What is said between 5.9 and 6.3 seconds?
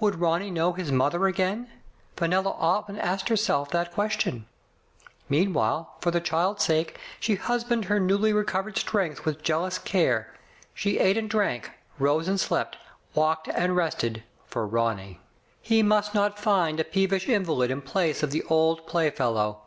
for the